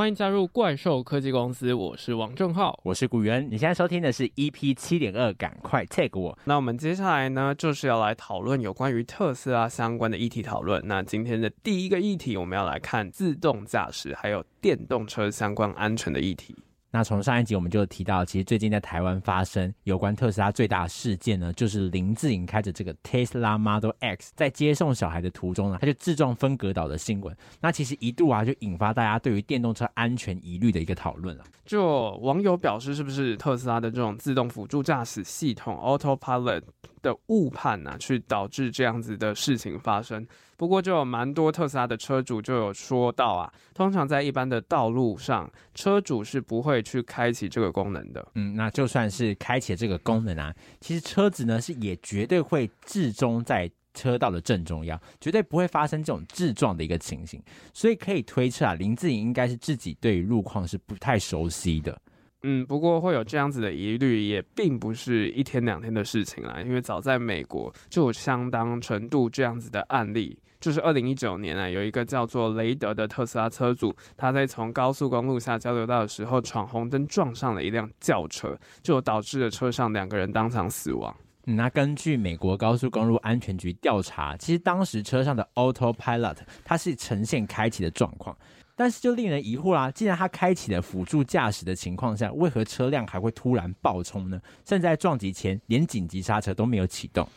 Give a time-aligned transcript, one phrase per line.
[0.00, 3.46] 欢迎加入怪兽科技公司，我是王正浩，我是古元。
[3.50, 6.38] 你现在收听的是 EP 七点二，赶快 tag 我。
[6.42, 10.80] 那我们接下来呢，就是要来讨论有关于特斯拉相关的议题讨论。
[10.86, 16.56] 那今天的第一个议题，我们要来看自动驾驶还有电动车相关安全的议题。
[16.92, 27.36] 那从上一集我们就提到，其实最近在台湾发生有关特斯拉最大的事件呢，就是林志颖开着这个 Tesla Model X 在接送小孩的途中呢，他就自撞分隔岛的新闻。
[27.60, 31.44] 那其实一度啊，就引发大家对于电动车安全疑虑的一个讨论了。
[31.64, 36.62] 就网友表示，是不是特斯拉的这种自动辅助驾驶系统 Autopilot
[37.02, 40.26] 的误判啊，去导致这样子的事情发生？
[40.56, 48.28] 不过，就有蛮多特斯拉的车主就有说到啊，通常在一般的道路上，车主是不会去开启这个功能的。
[48.34, 57.42] 嗯，那就算是开启这个功能啊，其实车子呢是也绝对会置中在车道的正中央，绝对不会发生这种自撞的一个情形。
[57.72, 61.98] 所以可以推测啊，林志颖应该是自己对于路况是不太熟悉的。
[62.42, 70.38] 嗯，不过会有这样子的疑虑，也并不是一天两天的事情啦，因为早在美国就有相当程度这样子的案例。
[70.58, 81.16] 就是二零一九年啊，有一个叫做雷德的特斯拉车主，他在从高速公路下交流道的时候闯红灯，撞上了一辆轿车，就导致了车上两个人当场死亡。
[81.44, 88.36] 那根据美国高速公路安全局调查，其实当时车上的 Autopilot 它是呈现开启的状况，
[88.80, 94.40] 但是就令人疑惑啦，既然他开启了辅助驾驶的情况下，为何车辆还会突然爆冲呢？
[94.66, 97.28] 甚至在撞击前连紧急刹车都没有启动。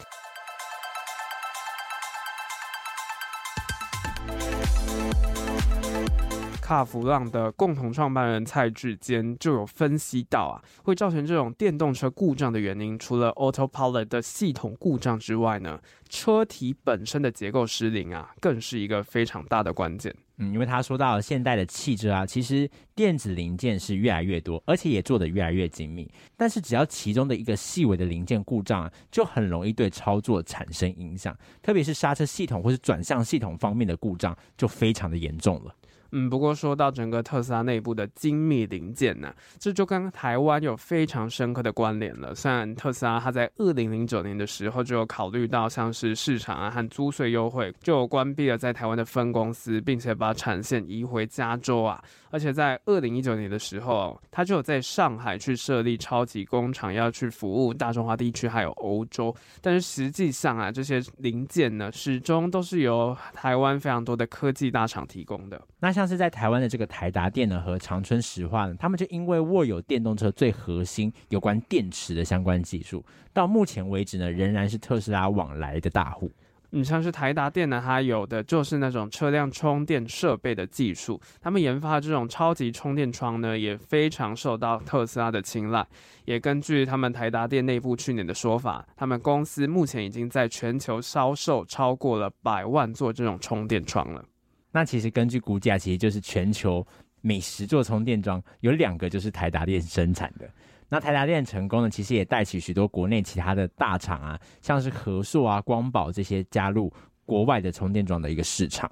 [6.73, 20.15] 大弗朗的共同创办人蔡志坚就有分析到啊，会造成这种电动车故障的原因，除了 Autopilot 的系统故障之外呢，车体本身的结构失灵啊，更是一个非常大的关键。
[20.37, 35.75] 嗯，因为他说到现代的汽车啊，其实电子零件是越来越多，而且也做得越来越精密，但是只要其中的一个细微的零件故障啊，就很容易对操作产生影响，特别是刹车系统或是转向系统方面的故障，就非常的严重了。
[36.15, 42.35] 嗯，不过说到整个特斯拉内部的精密零件呢，这就跟台湾有非常深刻的关联了。
[42.35, 51.99] 虽然特斯拉它在二零零九年的时候就有考虑到像是市场啊和租税优惠，就有关闭了在台湾的分公司，并且把产线移回加州啊。
[52.29, 59.35] 而且在二零一九年的时候，它就有在上海去设立超级工厂，要去服务大中华地区还有欧洲。
[59.61, 65.61] 但是实际上啊，这些零件呢，始终都是由台湾非常多的科技大厂提供的。
[65.79, 73.03] 那像是在台湾的这个台达电呢和长春石化呢，他们就因为握有电动车最核心有关电池的相关技术，
[73.33, 76.31] 到目前为止呢，仍然是特斯拉往来的大户。
[76.75, 85.85] 你像是台达电呢，它有的就是那种车辆充电设备的技术，他们研发这种超级充电桩呢，也非常受到特斯拉的青睐。
[86.25, 94.25] 也根据他们台达电内部去年的说法，他们公司目前已经在全球销售超过了百万座这种充电桩了。
[94.73, 96.85] 那其实根据估价，其实就是全球
[97.21, 100.49] 每十座充电桩有两个就是台达电生产的。
[100.89, 106.91] 那台达电成功呢，其实也带起许多国内其他的大厂啊，像是和硕啊、光宝这些加入
[107.23, 108.91] 国外的充电桩的一个市场。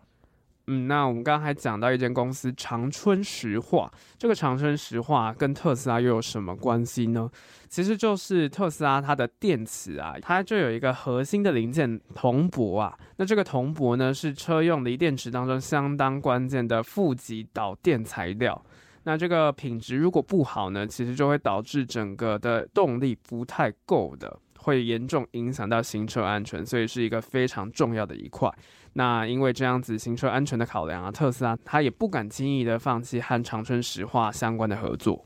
[0.67, 7.29] 嗯，那我们刚刚还讲到一间公司长春石化，这个长春石化跟特斯拉又有什么关系呢？
[7.67, 12.97] 其实就是特斯拉它的电池啊，它就有一个核心的零件铜箔啊。
[13.17, 18.61] 那这个铜箔呢，是车用锂电池当中相当关键的负极导电材料。
[19.03, 28.47] 那这个品质如果不好呢，其实就会导致整个的动力不太够的，会严重影响到行车安全，所以是一个非常重要的一块。
[28.93, 35.25] 那因为这样子行车安全的考量啊，特斯拉它也不敢轻易的放弃和长春石化相关的合作。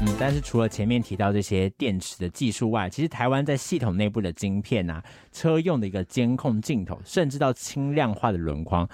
[0.00, 8.88] 嗯，但是除了前面提到这些电池的技术外，其实台湾在系统内部的晶片啊，车用的一个监控镜头，甚至到轻量化的轮框，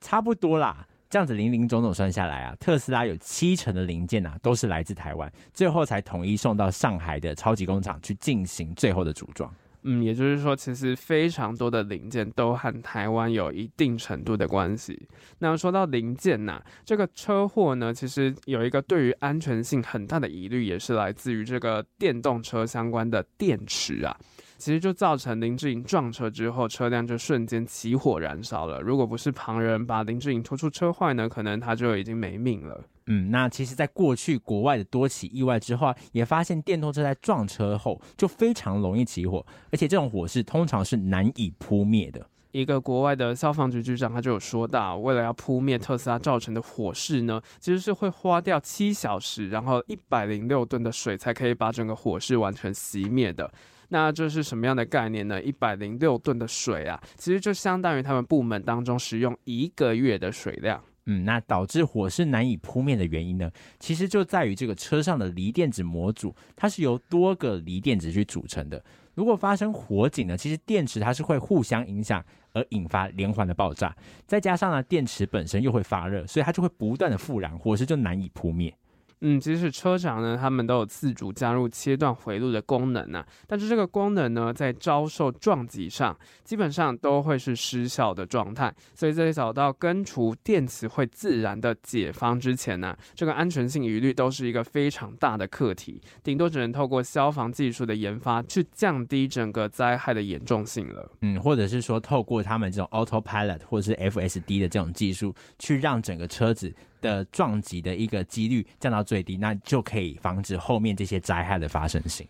[0.00, 0.86] 差不多啦。
[1.10, 9.50] 这样子零零总总算下来啊，特斯拉有七成的零件啊，都是来自台湾，最后才统一送到上海的超级工厂去进行最后的组装。
[9.84, 15.08] 嗯，也就是说，其实非常多的零件都和台湾有一定程度的关系。
[15.38, 24.14] 那说到零件呐、啊，这个车祸呢，其实有一个对于安全性很大的疑虑，也是来自于这个电动车相关的电池啊。
[24.58, 28.80] 其实就造成林志颖撞车之后，车辆就瞬间起火燃烧了。
[28.80, 32.84] 如果不是旁人把林志颖拖出车坏呢，可能他就已经没命了。
[33.06, 42.26] 嗯，那其实，在过去国外的多起意外之后，也发现电动车在撞车后就非常容易起火，而且这种火势通常是难以扑灭的。
[42.50, 53.50] 一个国外的消防局局长他就有说到，为了要扑灭特斯拉造成的火势呢，其实是会花掉七小时，然后一百零六吨的水才可以把整个火势完全熄灭的。
[53.88, 55.42] 那这是什么样的概念呢？
[55.42, 60.82] 一百零六吨的水啊，其实就相当于他们部门当中使用一个月的水量。
[61.06, 63.50] 嗯，那导致火势难以扑灭的原因呢，
[63.80, 68.84] 其实就在于这个车上的锂电池模组，它是由多个锂电池去组成的。
[69.14, 73.96] 如果发生火警呢，其实电池它是会互相影响而引发连环的爆炸，
[74.26, 78.76] 再加上呢，电池本身又会发热，所以它就会不断的复燃，火势就难以扑灭。
[79.20, 88.72] 嗯，即使车厂呢，他们都有自主加入切断回路的功能呢、但是这个功能呢，在遭受撞击上，基本上都会是失效的状态。
[88.94, 101.10] 所以在找到根除电池会自燃的解方之前呢、啊，这个安全性疑虑都是一个非常大的课题，顶多只能透过消防技术的研发去降低整个灾害的严重性了。
[101.22, 106.72] 嗯，或者是说透过他们这种 autopilot 或是 FSD 的这种技术，去让整个车子。
[107.00, 112.26] 的撞击的一个几率降到最低，那就可以防止后面这些灾害的发生性。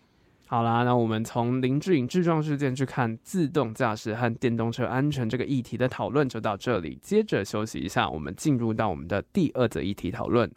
[0.47, 6.97] 好啦，那我们从林志颖智撞事件去看自动驾驶和电动车安全这个议题的讨论就到这里。
[7.03, 10.51] 接着休息一下，我们进入到我们的第二则议题讨论。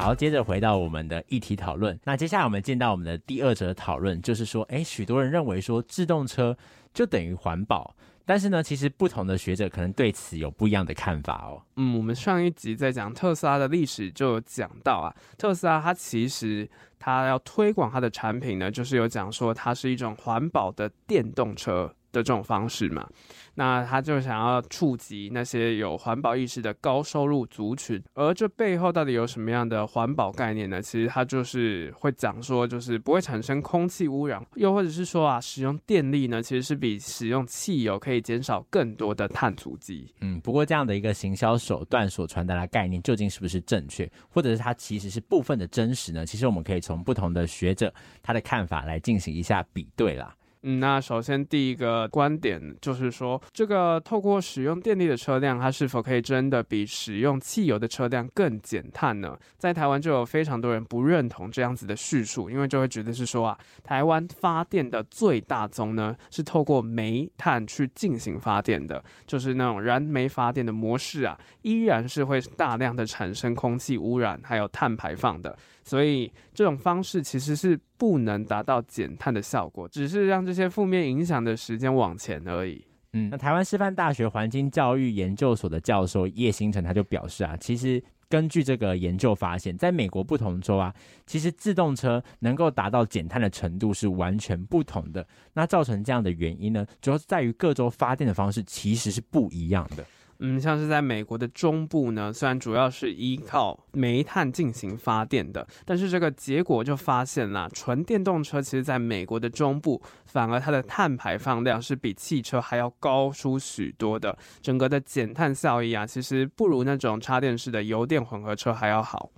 [0.00, 2.00] 好，接着回到我们的议题讨论。
[2.04, 6.56] 那接下来我们进到我们的第二则讨论，就是说，诶，许多人认为说自动车
[6.94, 7.94] 就等于环保，
[8.24, 11.60] 但是呢，其实不同的学者可能对此有不一样的看法哦。
[11.76, 16.66] 嗯，我们上一集在讲特斯拉的历史就有讲到啊，特斯拉它其实
[16.98, 23.08] 它要推广它的产品呢，就是有讲说它是一种环保的电动车的这种方式嘛。
[23.54, 30.80] 那他就想要触及那些有环保意识的高收入族群，而这背后到底有什么样的环保概念呢？
[30.80, 40.14] 其实他就是会讲说，就是不会产生空气污染，又或者是说啊，使用电力呢，其实是比使用汽油可以减少更多的碳足迹。
[40.20, 46.24] 嗯，不过这样的一个行销手段所传达的概念究竟是不是正确，或者是它其实是部分的真实呢？
[46.24, 47.92] 其实我们可以从不同的学者
[48.22, 50.34] 他的看法来进行一下比对啦。
[50.62, 59.38] 嗯，那首先第一个观点就是说，这个透过使用电力的车辆，它是否可以真的比使用汽油的车辆更减碳呢？
[59.56, 75.56] 在台湾就有非常多人不认同这样子的叙述，因为就会觉得是说啊，台湾发电的最大宗呢是透过煤炭去进行发电的，就是那种燃煤发电的模式啊，依然是会大量的产生空气污染还有碳排放的。
[75.90, 82.84] 所以这种方式其实是不能达到减碳的效果，只是让这些负面影响的时间往前而已。
[83.12, 90.94] 嗯，那台湾师范大学环境教育研究所的教授叶星辰他就表示啊，其实根据这个研究发现，在美国不同州啊，
[91.26, 95.26] 其实自动车能够达到减碳的程度是完全不同的。
[95.54, 100.04] 那造成这样的原因呢，主要是在于各州发电的方式其实是不一样的。
[100.40, 119.30] 嗯，像是在美国的中部呢，虽然主要是依靠煤炭进行发电的，但是这个结果就发现啦，纯电动车其实在美国的中部，反而它的碳排放量是比汽车还要高出许多的，整个的减碳效益啊，其实不如那种插电式的油电混合车还要好。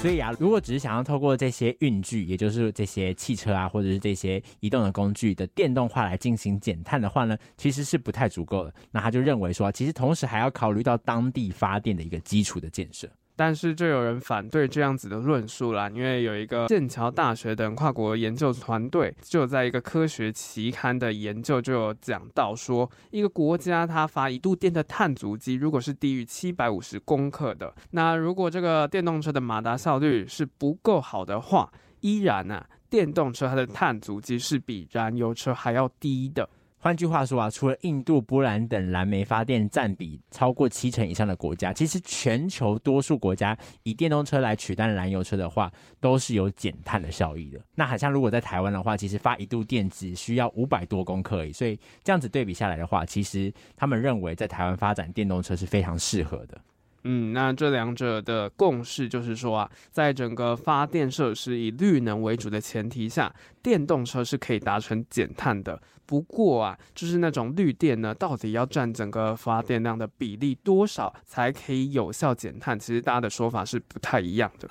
[0.00, 8.72] 所以啊，如果只是想要透过这些运具，也就是这些汽车啊，或者是这些移动的工具的电动化来进行减碳的话呢，其实是不太足够的。
[8.90, 13.06] 那他就认为说，其实同时还要考虑到当地发电的一个基础的建设。
[13.40, 36.46] 但是就有人反对这样子的论述啦，因为有一个剑桥大学等跨国研究团队就在一个科学期刊的研究就有讲到说，一个国家它发一度电的碳足迹如果是低于七百五十公克的，那如果这个电动车的马达效率是不够好的话，依然呢、啊，电动车它的碳足迹是比燃油车还要低的。
[36.82, 45.70] 换句话说啊，除了印度、波兰等燃煤发电占比超过七成以上的国家，其实全球多数国家以电动车来取代燃油车的话，
[46.00, 47.60] 都是有减碳的效益的。
[47.74, 56.58] 那好像如果在台湾的话，其实发一度电只需要五百多公克而已，所以这样子对比下来的话，其实他们认为在台湾发展电动车是非常适合的。
[57.04, 65.80] 嗯，那这两者的共识就是说啊，在整个发电设施以绿能为主的前提下，电动车是可以达成减碳的。
[66.04, 72.78] 不过啊，就是那种绿电呢，到底要占整个发电量的比例多少才可以有效减碳？
[72.78, 74.68] 其实大家的说法是不太一样的。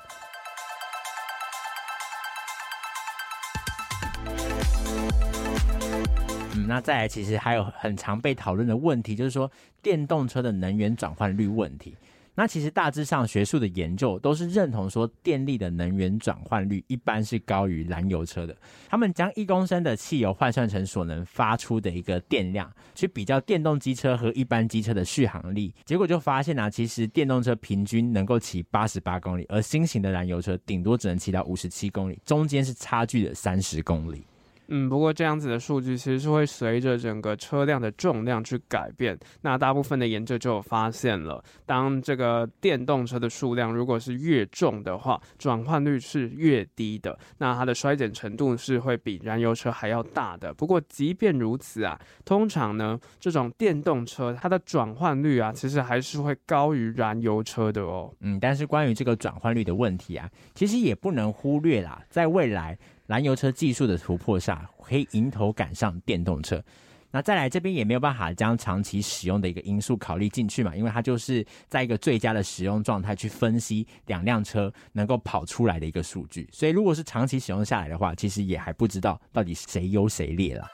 [6.55, 9.49] 嗯，那再来，其实还有很常被讨论的问题，就是说
[9.81, 11.95] 电动车的能源转换率问题。
[12.39, 18.55] 那其实大致上学术的研究都是认同说，电力的能源转换率一般是高于燃油车的。
[18.87, 34.23] 他们将一公升的汽油换算成所能发出的一个电量，去比较电动机车和一般机车的续航力，结果就发现啊，其实电动车平均能够骑八十八公里，而新型的燃油车顶多只能骑到五十七公里，中间是差距的三十公里。
[34.69, 39.17] 嗯，不过这样子的数据其实是会随着整个车辆的重量去改变。
[39.41, 50.53] 那大部分的研究就有发现了，当这个电动车的数量如果是越重的话，转换率是越低的，那它的衰减程度是会比燃油车还要大的。
[50.53, 58.13] 不过即便如此啊，通常呢，这种电动车它的转换率啊，其实还是会高于燃油车的哦。
[58.21, 62.77] 嗯，但是关于这个转换率的问题啊，其实也不能忽略啦，在未来。
[63.09, 66.63] 燃油车技术的突破下，可以迎头赶上电动车。
[67.09, 76.47] 那再来这边也没有办法将长期使用的一个因素考虑进去嘛，因为它就是在一个最佳的使用状态去分析两辆车能够跑出来的一个数据。
[76.51, 80.67] 所以如果是长期使用下来的话，其实也还不知道到底谁优谁劣了。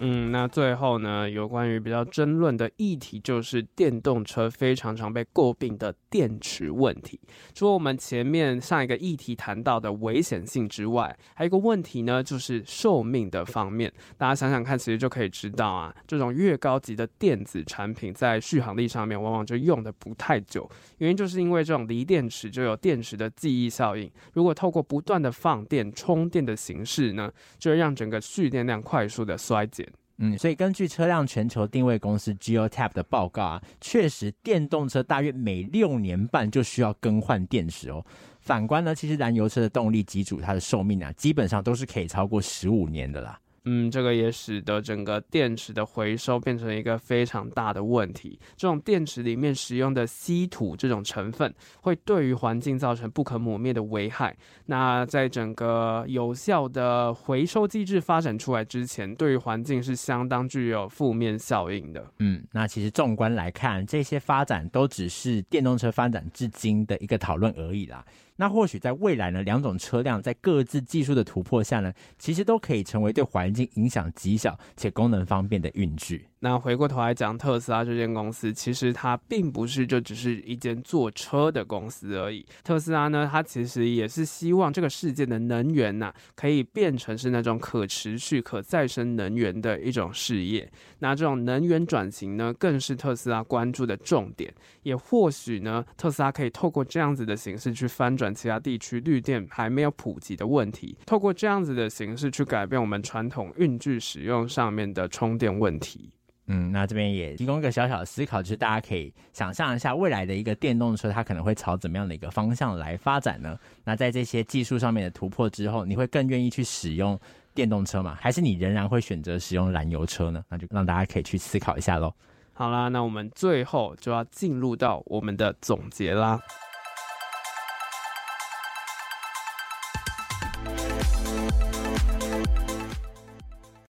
[0.00, 7.18] 嗯，那最后呢，有关于比较争论的议题，就是电动车非常常被诟病的电池问题。
[7.52, 13.92] 除了我们前面上一个议题谈到的危险性之外，还有一个问题呢，就是寿命的方面。
[14.16, 20.70] 大家想想看，其实就可以知道啊，这种越高级的电子产品，在续航力上面往往就用的不太久。
[20.98, 27.28] 原因就是因为这种锂电池就有电池的记忆效应，如果透过不断的放电充电的形式呢，
[27.58, 29.87] 就会让整个蓄电量快速的衰减。
[30.18, 38.04] 嗯，所以根据车辆全球定位公司 GeoTap 的报告啊，确实电动车大约每六年半就需要更换电池哦。
[38.40, 43.38] 反观呢，其实燃油车的动力机组它的寿命啊，基本上都是可以超过十五年的啦。
[43.70, 48.40] 嗯，这个也使得整个电池的回收变成一个非常大的问题。
[48.56, 54.34] 这种电池里面使用的稀土这种成分，会对于环境造成不可磨灭的危害。
[54.64, 62.10] 那在整个有效的回收机制发展出来之前，对于环境是相当具有负面效应的。
[62.20, 68.02] 嗯，那其实纵观来看，这些发展都只是电动车发展至今的一个讨论而已啦。
[68.40, 76.24] 那或许在未来呢，两种车辆在各自技术的突破下呢，其实都可以成为对环境影响极小且功能方便的运具。
[76.40, 82.46] 那回过头来讲，特斯拉这间公司，其实它并不是就只是一间做车的公司而已。
[82.62, 90.70] 特斯拉呢，它其实也是希望这个世界的能源呐、可以变成是那种可持续、可再生能源的一种事业。
[91.00, 94.54] 那这种能源转型呢，更是特斯拉关注的重点。
[94.84, 106.12] 也或许呢，特斯拉可以透过这样子的形式去翻转其他地区绿电还没有普及的问题，透过这样子的形式去改变我们传统运具使用上面的充电问题。
[106.50, 113.58] 嗯，那这边也提供一个小小的思考，就是大家可以想象一下未来的一个电动车，它可能会朝怎么样的一个方向来发展呢？
[113.84, 117.20] 那在这些技术上面的突破之后，你会更愿意去使用
[117.54, 118.16] 电动车吗？
[118.18, 120.42] 还是你仍然会选择使用燃油车呢？
[120.48, 122.14] 那就让大家可以去思考一下喽。
[122.54, 126.40] 好啦，那我们最后就要进入到我们的总结啦。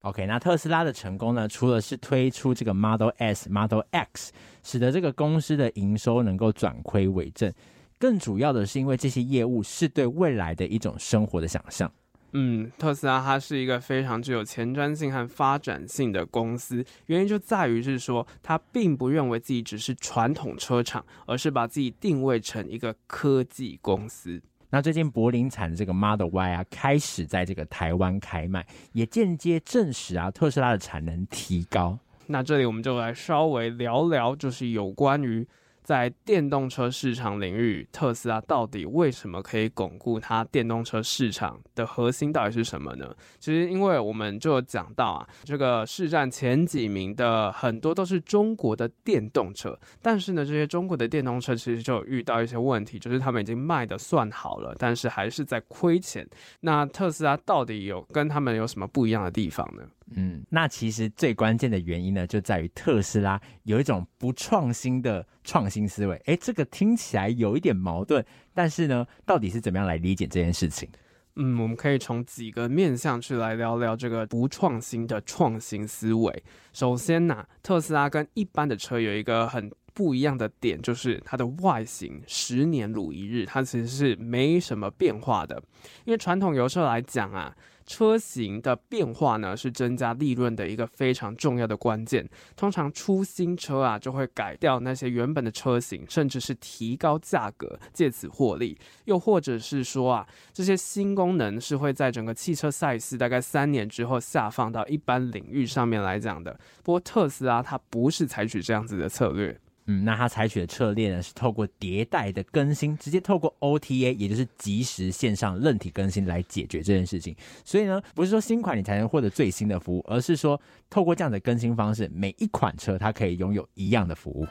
[0.09, 7.53] OK，那特斯拉的成功呢，除了是推出这个 Model S、Model X，使得这个公司的营收能够转亏为正，
[7.99, 11.93] 更主要的是因为这些业务是对未来的一种生活的想象。
[12.33, 24.41] 嗯，特斯拉它是一个非常具有前瞻性和发展性的公司，原因就在于是说，它并不认为自己只是传统车厂，而是把自己定位成一个科技公司。
[24.71, 31.99] 那最近柏林产的这个 Model Y 啊，开始在这个台湾开卖，也间接证实啊，特斯拉的产能提高。
[32.27, 35.47] 那这里我们就来稍微聊聊，就是有关于。
[35.89, 43.11] 在电动车市场领域，特斯拉到底为什么可以巩固它电动车市场的核心到底是什么呢？
[43.39, 56.29] 其实，因为我们就讲到啊，这个市占前几名的很多都是中国的电动车，但是呢，这些中国的电动车其实就遇到一些问题，就是他们已经卖得算好了，但是还是在亏钱。
[56.61, 59.85] 那特斯拉到底有跟他们有什么不一样的地方呢？
[60.15, 66.17] 嗯，那其实最关键的原因呢，就在于特斯拉有一种不创新的创新思维。
[66.27, 68.25] 诶，这个听起来有一点矛盾，
[68.55, 70.89] 但是呢，到底是怎么样来理解这件事情？
[71.37, 76.43] 嗯，我们可以从几个面向去来聊聊这个不创新的创新思维。
[76.73, 85.61] 首先呢，特斯拉跟一般的车有一个很不一样的点，就是它的外形十年如一日，它其实是没什么变化的。
[86.05, 87.53] 因为传统油车来讲啊。
[87.91, 92.29] 车型的变化呢，是增加利润的一个非常重要的关键。
[92.55, 98.79] 通常出新车啊，就会改掉那些原本的车型，甚至是提高价格，借此获利。
[99.07, 106.61] 又或者是说啊，这些新功能是会在整个汽车赛事大概三年之后下放到一般领域上面来讲的。
[106.85, 109.59] 不过特斯拉它不是采取这样子的策略。
[109.91, 117.35] 嗯，那它采取的策略呢，是透过迭代的更新，直接透过 OTA，也就是即时线上韧体更新来解决这件事情。
[117.65, 124.47] 所以呢，不是说新款你才能获得最新的服务，而是说透过这样的更新方式，每一款车它可以拥有一样的服务。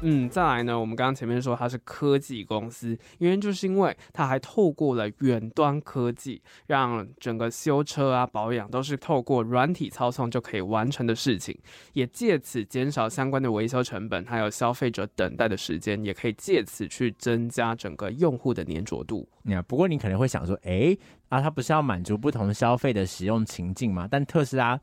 [0.00, 11.58] 嗯，再来呢，我们刚刚前面说它是科技公司，原因就是因为它还透过了远端科技，让整个修车啊、保养都是透过软体操纵就可以完成的事情，
[11.94, 19.28] 也借此减少相关的维修成本，还有消费者等待的时间，也可以借此去增加整个用户的粘着度。
[19.42, 20.96] 那不过你可能会想说，哎，
[21.28, 24.06] 啊，它不是要满足不同消费的使用情境吗？
[24.08, 24.78] 但特斯拉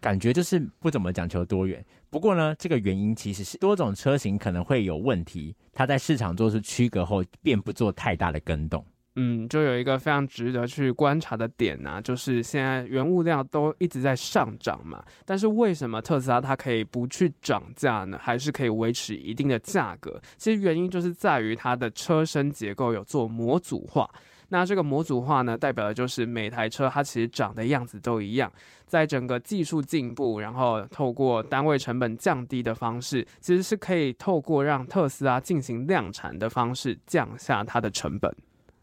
[0.00, 1.84] 感觉就是不怎么讲求多元。
[2.10, 8.84] 不过呢，这个原因其实是多种车型可能会有问题，它在市场做出区隔后，便不做太大的更动。
[9.18, 18.18] 嗯，就有一个非常值得去观察的点呐、就是现在原物料都一直在上涨嘛，但是为什么特斯拉它可以不去涨价呢？
[18.20, 20.20] 还是可以维持一定的价格？
[20.36, 24.06] 其实原因就是在于它的车身结构有做模组化。
[24.48, 28.50] 那这个模组化呢，代表的就是每台车它其实长的样子都一样。
[28.86, 38.34] 在整个技术进步，然后透过单位成本降低的方式，其实是可以透过让特斯拉进行量产的方式降下它的成本。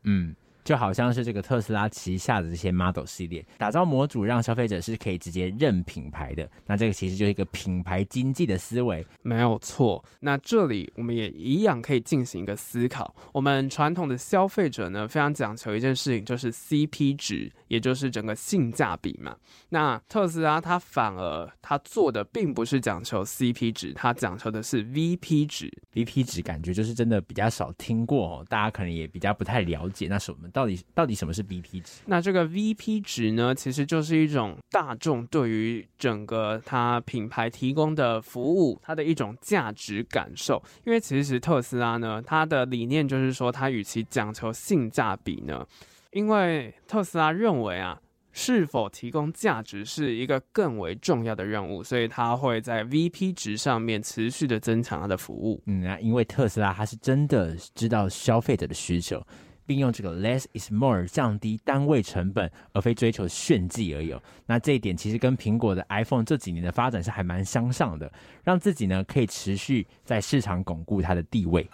[0.03, 0.35] 嗯。
[0.63, 6.49] 就好像是这个特斯拉旗下的这些 Model 系列，打造模组让消费者是可以直接认品牌的。
[6.65, 10.03] 那这个其实就是一个品牌经济的思维，没有错。
[10.21, 13.13] 那这里我们也一样可以进行一个思考。
[13.33, 19.35] 我们传统的消费者呢，非常讲求一件事情，就是 CP 值，也就是整个性价比嘛。
[19.69, 25.69] 那特斯拉它反而它做的并不是讲求 CP 值，它讲求的是 VP 值。
[25.93, 30.07] VP 值感觉就是真的比较少听过哦，大家可能也比较不太了解。
[30.07, 30.49] 那是我们。
[30.53, 32.01] 到底到底什么是 VP 值？
[32.05, 40.63] 那这个 VP 值呢，其实就是一种大众对于整个它品牌提供的服务，它的一种价值感受。
[40.85, 45.67] 因为其实特斯拉呢，它的理念就是说，它与其讲求性价比呢，
[46.11, 47.99] 因为特斯拉认为啊，
[48.31, 55.59] 是否提供价值是一个更为重要的任务，所以它会在 VP 值上面持续的增强它的服务。
[55.65, 59.19] 嗯啊，因为特斯拉它是真的知道消费者的需求。
[59.65, 64.15] 并用这个 less is more 降低单位成本，而非追求炫技而已。
[64.45, 68.11] 那这一点其实跟苹果的 iPhone 这几年的发展是还蛮相像的，
[68.43, 71.69] 让自己呢可以持续在市场巩固它的地位。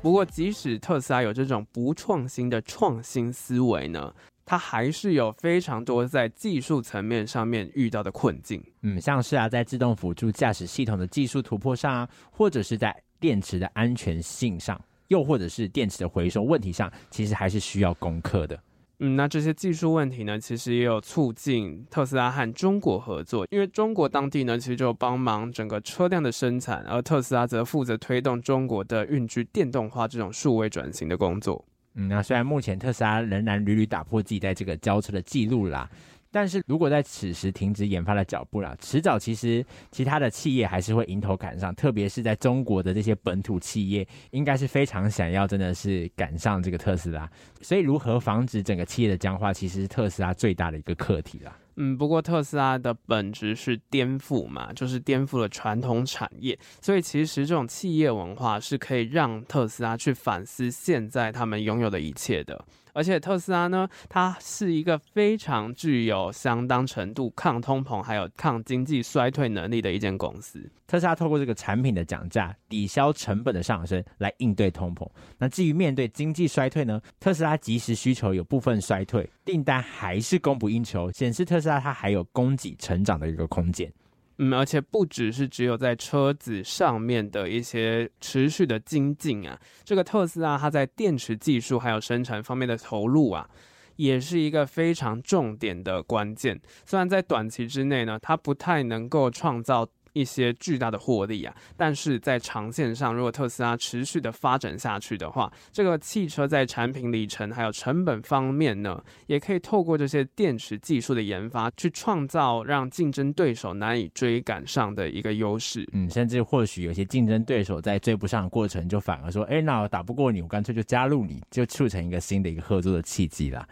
[0.00, 4.14] 不过，即使特斯拉有这种不创新的创新思维呢，
[4.48, 18.58] 它还是有非常多在技术层面上面遇到的困境，嗯，像是啊，在自动辅助驾驶系统的技术突破上啊，或者是在电池的安全性上，又或者是电池的回收问题上，其实还是需要攻克的。
[19.00, 31.62] 嗯，那这些技术问题呢，其实也有促进特斯拉和中国合作，因为中国当地呢，其实就帮忙整个车辆的生产，而特斯拉则负责推动中国的运具电动化这种数位转型的工作。
[32.00, 35.90] 嗯，那虽然目前特斯拉仍然屡屡打破自己在这个交车的记录啦，
[36.30, 47.28] 但是如果在此时停止研发的脚步啦，迟早其实其他的企业还是会迎头赶上，特别是在中国的这些本土企业，应该是非常想要真的是赶上这个特斯拉，
[47.62, 51.52] 所以如何防止整个企业的僵化，其实是特斯拉最大的一个课题啦。
[51.80, 62.64] 嗯，不过特斯拉的本质是颠覆嘛，就是颠覆了传统产业，所以其实这种企业文化是可以让特斯拉去反思现在他们拥有的一切的。
[62.98, 70.68] 而且特斯拉呢，它是一个非常具有相当程度抗通膨还有抗经济衰退能力的一间公司。
[70.84, 75.08] 特斯拉透过这个产品的讲价，抵消成本的上升，来应对通膨。
[75.38, 83.88] 那至于面对经济衰退呢，特斯拉即时需求有部分衰退，订单还是供不应求，显示特斯拉它还有供给成长的一个空间。
[84.38, 93.48] 嗯，而且不只是只有在车子上面的一些持续的精进啊，这个特斯拉它在电池技术还有生产方面的投入啊，
[93.96, 96.60] 也是一个非常重点的关键。
[96.86, 101.54] 虽然在短期之内呢，它不太能够创造一些巨大的获利啊。
[101.76, 115.88] 但是在长线上，如果特斯拉持续的发展下去的话，这个汽车在产品里程还有成本方面呢，也可以透过这些电池技术的研发，去创造让竞争对手难以追赶上的一个优势。
[115.92, 123.66] 嗯，甚至或许有些竞争对手在追不上的过程，就反而说：“哎，那我打不过你，我干脆就加入你，就促成一个新的一个合作的契机啦。”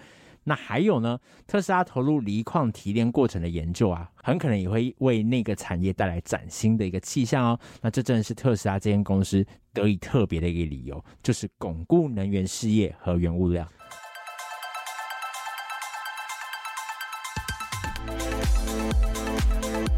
[0.48, 1.18] 那还有呢？
[1.44, 7.58] 特斯拉投入锂矿提炼过程的研究啊，很可能也会为那个产业带来崭新的一个气象哦。
[7.80, 13.66] 那这正是特斯拉这间公司得以特别的一个理由，就是巩固能源事业和原物料。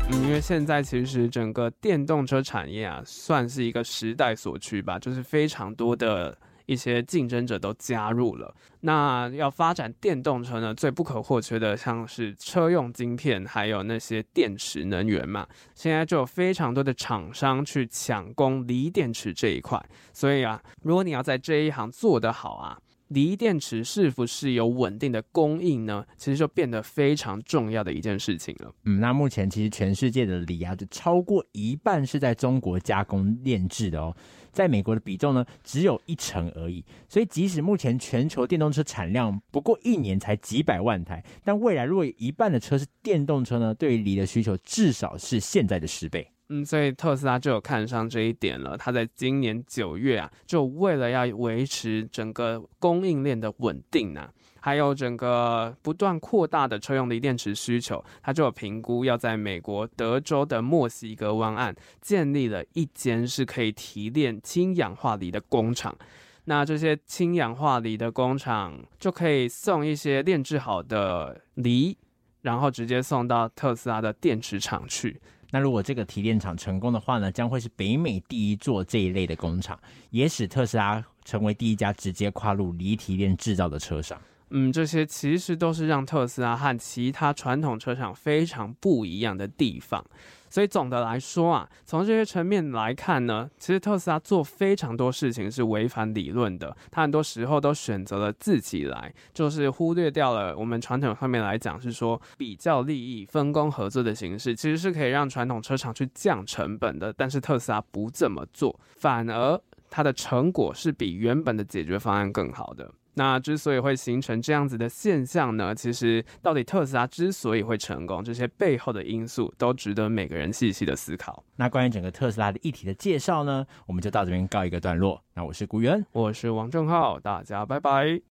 [0.08, 6.38] 嗯，因为现在其实整个电动车产业啊，算是一个时代所趋吧，就是非常多的。
[6.68, 15.48] 一些竞争者都加入了，那要发展电动车呢，最不可或缺的像是车用晶片，还有那些电池能源嘛。
[15.74, 22.78] 现在就有非常多的厂商去抢攻锂电池这一块，所以啊，如果你要在这一行做得好啊，
[23.08, 26.04] 锂电池是不是有稳定的供应呢？
[26.18, 28.70] 其实就变得非常重要的一件事情了。
[28.84, 34.14] 嗯，那目前其实全世界的锂啊，就超过一半是在中国加工炼制的哦。
[34.58, 36.84] 在美国的比重呢，只有一成而已。
[37.08, 46.28] 所以，即使目前全球电动车产量不过一年才几百万台，但未来如果一半的车是电动车呢，对于锂的需求至少是现在的十倍。
[46.48, 48.76] 嗯，所以特斯拉就有看上这一点了。
[48.76, 54.28] 他在今年九月啊，就为了要维持整个供应链的稳定呢、
[54.68, 65.96] 还有整个不断扩大的车用锂电池需求，它就有评估要在美国德州的墨西哥湾岸建立了一间是可以提炼氢氧化锂的工厂。
[66.44, 71.96] 那这些氢氧化锂的工厂就可以送一些炼制好的锂，
[72.42, 75.18] 然后直接送到特斯拉的电池厂去。
[75.50, 84.20] 那如果这个提炼厂成功的话呢，将会是北美第一座这一类的工厂，也使特斯拉成为第一家直接跨入锂提炼制造的车商。
[84.50, 90.04] 嗯，这些其实都是让特斯拉和其他传统车厂非常不一样的地方。
[90.50, 96.74] 所以总的来说啊，从这些层面来看呢，其实特斯拉做非常多事情是违反理论的。
[96.90, 107.12] 他很多时候都选择了自己来，就是忽略掉了我们传统上面来讲是说比较利益、分工合作的形式，其实是可以让传统车厂去降成本的。
[107.12, 112.90] 但是特斯拉不这么做，反而它的成果是比原本的解决方案更好的。
[113.18, 121.42] 那之所以会形成这样子的现象呢，其实到底特斯拉之所以会成功，这些背后的因素都值得每个人细细的思考。
[121.56, 125.20] 那关于整个特斯拉的议题的介绍呢，我们就到这边告一个段落。
[125.34, 128.20] 那我是古元，我是王正浩，大家拜拜。